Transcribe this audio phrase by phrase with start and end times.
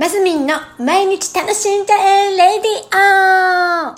[0.00, 3.94] マスミンの毎日楽しんじゃえレディオ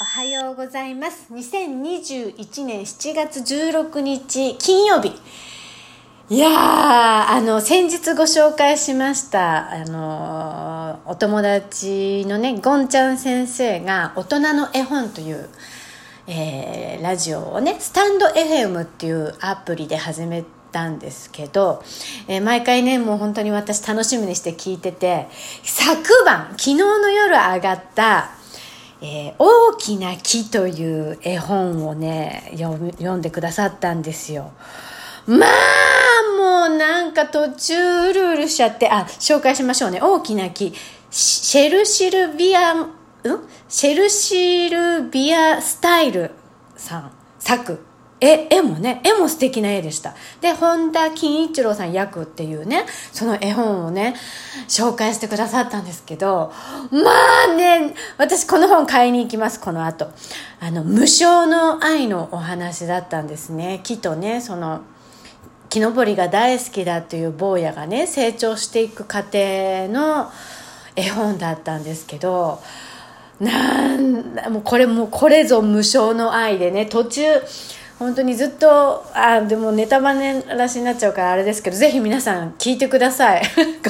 [0.00, 1.32] おはようございます。
[1.32, 5.12] 2021年7月16日金曜日。
[6.28, 15.48] いやー、あの、先日ご紹介しました、あの、お友達のね、ゴンちゃん先生が大人の絵本という、
[16.34, 21.82] えーラジオをねスタンド FM っていうアプリで始めたんですけど、
[22.26, 25.26] えー毎回ねもう本当に私楽しみにして聞いてて
[25.62, 28.30] 昨晩昨日の夜上がった
[29.02, 34.52] 「えー大きな木」という絵本をね読んでくださったんですよ。
[35.26, 35.50] まあ
[36.68, 40.72] もうなんか途中うるうるしちゃってあ紹介しましょうね大きな木
[41.10, 43.01] シェルシルビア
[43.68, 46.32] シェルシールビアスタイル
[46.76, 47.12] さん。
[47.38, 47.80] 作。
[48.20, 49.00] 絵絵もね。
[49.04, 50.14] 絵も素敵な絵でした。
[50.40, 54.14] で本田金一郎さん役っていうねその絵本をね
[54.68, 56.52] 紹介してくださったんですけど
[56.92, 57.10] ま
[57.50, 60.08] あね私この本買いに行きますこの後。
[60.60, 63.80] あの無償の愛のお話だったんですね。
[63.82, 64.82] 木とねその
[65.68, 70.30] 木登りが大好きだっていう坊やがね成長していく過程の
[70.94, 72.60] 絵本だったんですけど
[73.42, 77.24] なんだもうこれもこれぞ無償の愛でね途中
[77.98, 83.42] 本当にずっとあでもネタバレらしになっちゃうからあれですけどぜひ皆さん聞いてください。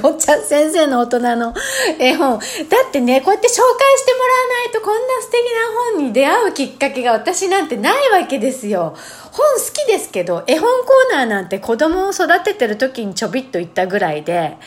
[0.03, 1.55] ごっちゃん先生の大人の
[1.99, 2.39] 絵本。
[2.39, 2.45] だ
[2.89, 8.95] ってねこうやって紹介してもらわないとこんな素敵な本に出会うきっかけが私なんてないわけですよ。
[9.31, 14.59] 本好きですけど絵本コーナーなんて子供を育ててる時にちょびっと行ったぐらいで。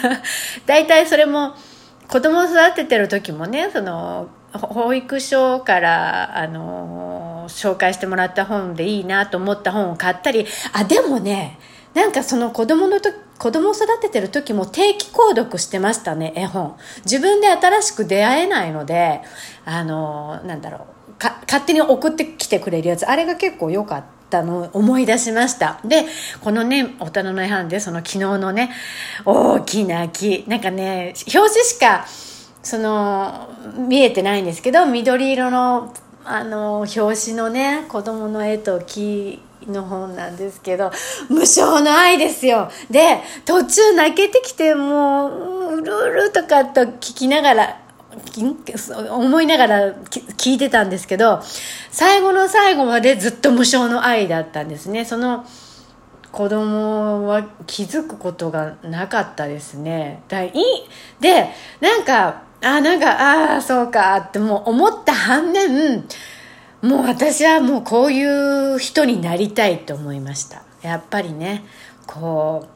[0.64, 1.54] 大体それも
[2.08, 11.58] 子供を育ててる時もねその保育所からあの紹介してもらった本でいいなと思った本を買ったりあでもね
[11.94, 16.76] なんかその子供のと子供を育ててる時も定期購読してましたね絵本。
[17.04, 19.22] 自分で新しく出会えないので
[19.64, 23.06] あのなんだろうか勝手に送ってきてくれるやつ。
[23.08, 24.17] あれが結構良かった。
[24.42, 25.80] のを思い出しました。
[25.84, 26.06] で
[26.40, 28.70] このね大人の絵本でその昨日のね
[29.24, 30.44] 大きな木。
[30.46, 32.06] なんかね表紙しか
[32.62, 35.94] その見えてないんですけど緑色の
[36.24, 40.90] あの表紙のね子供の絵と木の本なんですけど
[41.28, 42.70] 無償の愛ですよ。
[42.90, 47.80] で途中泣けてきてもううるうるとかと聞きながら
[49.10, 51.40] 思いながら聞いてたんですけど
[51.90, 55.04] 最後の最後までずっと無償の愛だったんですね。
[55.04, 55.44] その
[56.30, 60.22] 子供は気づくことがなかったですね。
[60.28, 60.52] だい
[61.20, 61.48] で
[61.80, 66.04] なんかあなんかああそうかってもう思った反面
[66.82, 68.22] もう私はもうこうい
[68.74, 70.62] う人になりたいと思いました。
[70.82, 71.64] やっぱりね
[72.06, 72.66] こ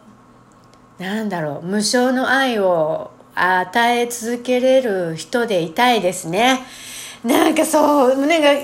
[0.99, 6.61] うなんだろう無償の愛を与え続けれる人でいたいですね。
[7.25, 8.55] なんかそう胸が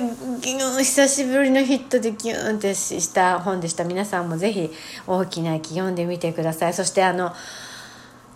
[0.41, 3.84] ギュン久しぶりのヒットでギュンってした本でした。
[3.84, 4.71] 皆さんもぜひ
[5.06, 6.75] 大きな木読んでみてください。
[6.75, 7.33] そしてあの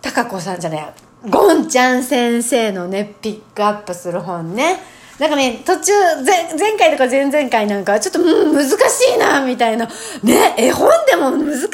[0.01, 0.93] 高子さんじゃない
[1.29, 4.77] ゴンちゃん先生のねピックアップする本ね。
[5.19, 5.91] なんかね途中
[6.25, 9.87] 前前回とか前々回なんかちょっと、うん、難しいなみたいな。
[10.23, 11.69] ね絵本でも難しい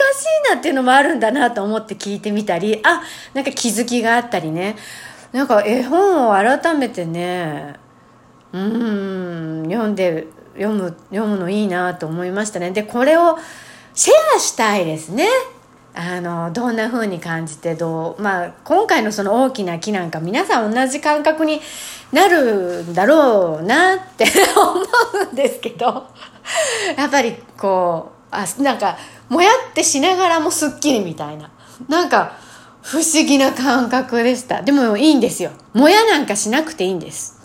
[0.54, 2.82] なっていうのもあるんだなと思って聞いてみたり。
[2.84, 3.02] あ
[3.34, 4.76] なんか気づきがあったりね。
[5.32, 7.76] なんか絵本を改めてね
[8.52, 12.72] うん読んで読む読むのいいなと思いましたね。
[12.72, 13.38] でこれを
[13.94, 15.28] シェアしたいですね。
[16.02, 21.60] あのどんな風に感じてどうまあ今回のその大きな木なんか皆さん同じ感覚に
[22.14, 24.82] なるんだろうなって 思
[25.30, 26.08] うんですけど
[26.96, 31.50] やっぱりこうあなんかもやってしながらもすっきりみたいな。
[31.90, 32.38] なんか
[32.82, 34.62] 不思議な感覚でした。
[34.62, 35.52] でもいいんですよ。
[35.74, 37.42] もやなんかしなくていいんです。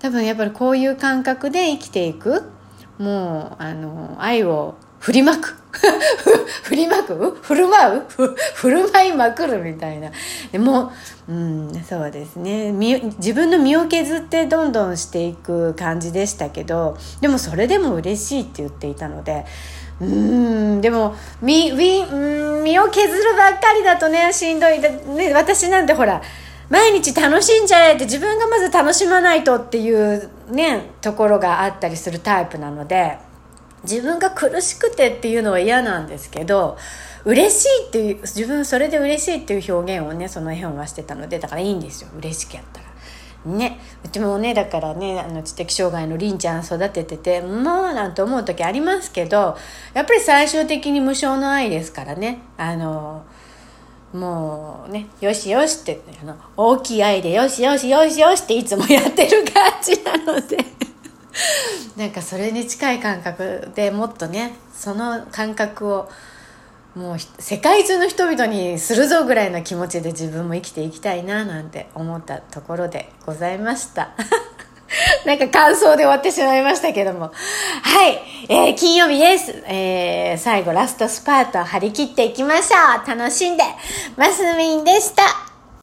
[0.00, 2.50] 多分やっぱりこういう感覚で生きていく。
[2.98, 5.56] もうあの愛を振りまく。
[6.62, 7.36] 振りまく？
[7.42, 8.02] 振る舞う？
[8.54, 10.12] 振る舞いまくるみたいな。
[10.52, 10.92] でも
[11.28, 12.70] うんそうですね。
[12.70, 19.44] 自分の身を削ってどんどんしていく感じでしたけどでもそれでも嬉しいって言っていたので
[20.00, 22.04] うんでも身身
[22.62, 26.22] 身を削るばっかりだとねしんどい、ね、私なんてほら
[26.70, 33.18] 毎日楽しんじゃえって自分がまず楽しまないとっていうねところがあったりするタイプなので
[33.84, 36.76] 自分が苦しくてっていうのは嫌なんですけど
[37.24, 42.10] 嬉しいっていう自分それで嬉しいっていう表現をねその絵本はしてたのでだからいいんですよ。
[42.18, 43.52] 嬉しくやったら。
[43.52, 43.78] ね。
[44.04, 49.56] うちもねだからねあの知的障害のりんちゃん育てててもうなんて思う時ありますけど
[49.94, 52.40] やっぱり最終的に無償の愛ですからね。
[52.56, 53.24] あの
[54.12, 60.81] もうねよしよしってあの大きい愛でよしよしよしよしっていつもやってる感じなので。
[61.96, 66.08] なんかそれに近い感覚でもっとねその感覚を
[66.94, 74.10] もう世界中の人々にするぞぐらいの気持ちで自分も生きていきたいななんて思ったところでございました。
[75.24, 77.32] なんか感想で終わってしまいましたけども。
[77.82, 83.08] はい、えー、金曜日です、えー、最後ラストスパート張り切っていきましょう。
[83.08, 83.64] 楽しんで。
[84.16, 85.51] マスミンでした。